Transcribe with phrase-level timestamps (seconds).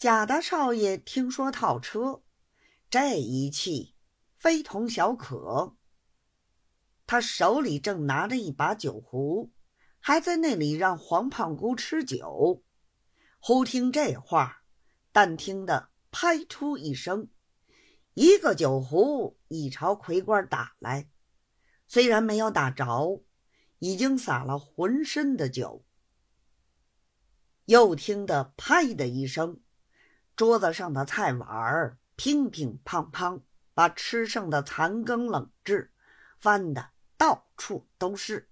[0.00, 2.22] 贾大少爷听说套车，
[2.88, 3.94] 这一气
[4.34, 5.76] 非同小可。
[7.06, 9.52] 他手里正拿着一把酒壶，
[9.98, 12.64] 还在那里让黄胖姑吃酒。
[13.40, 14.62] 忽听这话，
[15.12, 17.28] 但听得“拍出”一声，
[18.14, 21.10] 一个酒壶已朝魁官打来。
[21.86, 23.22] 虽然没有打着，
[23.80, 25.84] 已经洒了浑身的酒。
[27.66, 29.60] 又听得“拍”的一声。
[30.40, 33.42] 桌子上的菜碗儿乒乒乓乓，
[33.74, 35.92] 把吃剩的残羹冷炙
[36.38, 38.48] 翻的到处都是。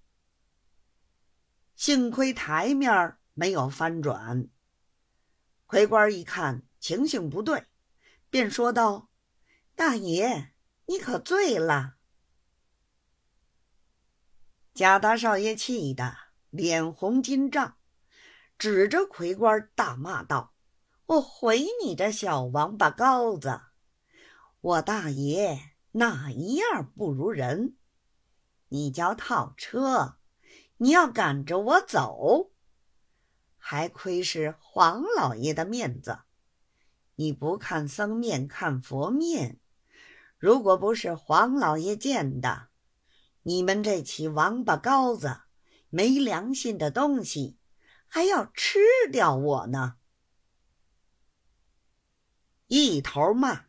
[1.74, 4.50] 幸亏台面没有翻转。
[5.64, 7.64] 魁官一看情形不对，
[8.28, 9.08] 便说道
[9.74, 10.52] ：“大爷，
[10.84, 11.94] 你可醉了。”
[14.76, 16.14] 贾大少爷气得
[16.50, 17.78] 脸红筋胀，
[18.58, 20.52] 指着魁官大骂道。
[21.08, 23.62] 我回你这小王八羔子！
[24.60, 25.58] 我大爷
[25.92, 27.76] 哪一样不如人？
[28.68, 30.18] 你叫套车，
[30.76, 32.50] 你要赶着我走，
[33.56, 36.18] 还亏是黄老爷的面子。
[37.14, 39.58] 你不看僧面看佛面，
[40.36, 42.68] 如果不是黄老爷见的，
[43.44, 45.40] 你们这起王八羔子、
[45.88, 47.56] 没良心的东西，
[48.06, 48.78] 还要吃
[49.10, 49.94] 掉我呢！
[52.68, 53.64] 一头骂，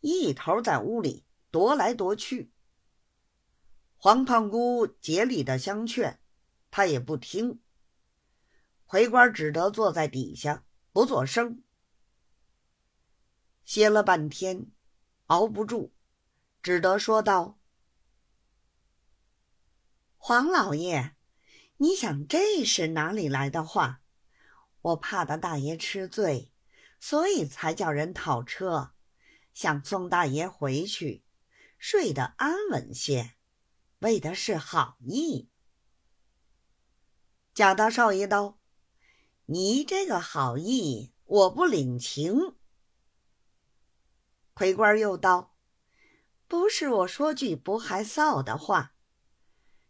[0.00, 2.52] 一头在屋里踱来踱去。
[3.96, 6.20] 黄胖姑竭力的相劝，
[6.70, 7.60] 他也不听。
[8.86, 11.64] 回官只得坐在底下不作声，
[13.64, 14.70] 歇了半天，
[15.26, 15.90] 熬不住，
[16.62, 17.58] 只得说道
[20.16, 21.16] ：“黄老爷，
[21.78, 24.00] 你想这是哪里来的话？
[24.80, 26.52] 我怕的大爷吃醉。”
[27.00, 28.92] 所以才叫人套车，
[29.54, 31.24] 想送大爷回去，
[31.78, 33.34] 睡得安稳些，
[34.00, 35.48] 为的是好意。
[37.54, 38.58] 贾大少爷道
[39.46, 42.56] ：“你这个好意，我不领情。”
[44.54, 45.56] 魁官又道
[46.46, 48.94] ：“不是我说句不害臊的话，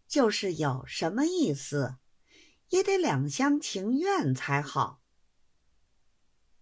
[0.06, 1.97] 就是有什么意思，
[2.69, 5.00] 也得两厢情愿才好。”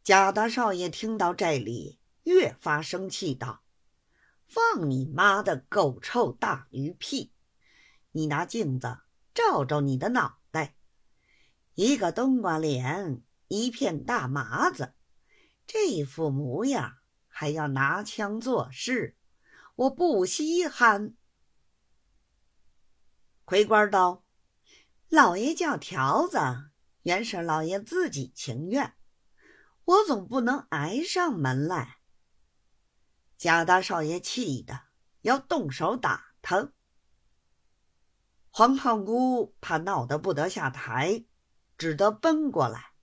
[0.07, 3.65] 贾大少爷听到这里，越发生气道
[4.47, 7.33] ：“放你妈的狗臭大驴屁！
[8.13, 8.99] 你拿镜子
[9.35, 10.77] 照照你的脑袋，
[11.75, 14.95] 一个冬瓜脸，一片大麻子，
[15.67, 19.17] 这副模样还要拿枪作势，
[19.75, 21.17] 我不稀罕。”
[23.45, 24.23] 魁官道
[25.11, 26.39] ：“老爷叫条子，
[27.03, 28.93] 原是老爷自己情愿。”
[29.87, 31.99] 我总不能挨上门来。
[33.39, 34.83] 贾大少爷气得
[35.23, 36.73] 要动手打他。
[38.51, 41.25] 黄胖姑怕闹得不得下台，
[41.79, 42.95] 只得奔过来，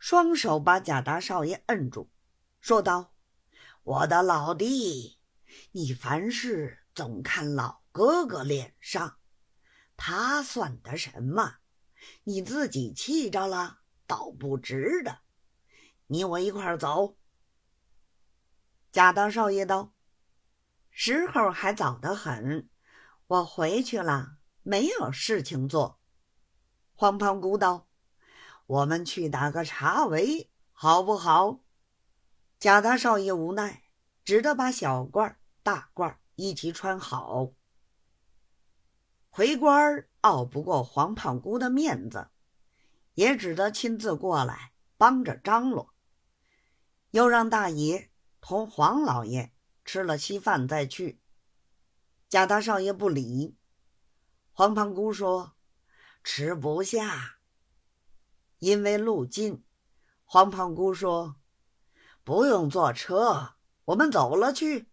[0.00, 2.10] 双手把贾大少爷摁住，
[2.60, 3.14] 说道
[3.84, 5.18] ：“我的老弟，
[5.72, 9.18] 你凡事总看老哥哥脸上，
[9.96, 11.58] 他算得什么？
[12.24, 15.20] 你自己气着了，倒不值得。”
[16.08, 17.16] 你我一块儿走。
[18.90, 19.92] 贾大少爷道
[20.90, 22.68] ：“时候还早得很，
[23.26, 26.00] 我回去了，没有事情做。”
[26.96, 27.88] 黄胖姑道
[28.66, 31.60] ：“我们去打个茶围，好不好？”
[32.58, 33.84] 贾大少爷无奈，
[34.24, 37.52] 只得把小褂、大褂一起穿好。
[39.28, 42.30] 回官拗不过黄胖姑的面子，
[43.12, 45.94] 也只得亲自过来帮着张罗。
[47.10, 48.10] 又让大爷
[48.40, 49.52] 同黄老爷
[49.84, 51.20] 吃了稀饭再去。
[52.28, 53.56] 贾大少爷不理。
[54.52, 55.56] 黄胖姑说
[56.22, 57.38] ：“吃不下，
[58.58, 59.64] 因为路近。”
[60.24, 61.36] 黄胖姑说
[62.24, 63.54] ：“不用坐车，
[63.86, 64.90] 我们走了去。”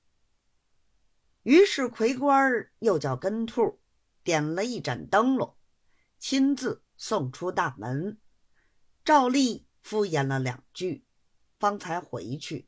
[1.44, 3.82] 于是魁官又叫跟兔
[4.24, 5.58] 点了一盏灯笼，
[6.18, 8.20] 亲自送出大门，
[9.04, 11.05] 照例敷衍了两句。
[11.60, 12.68] 方才回去。